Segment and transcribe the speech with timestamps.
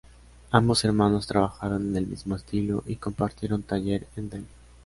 [0.49, 4.49] Ambos hermanos trabajaron en el mismo estilo y compartieron taller en Delft.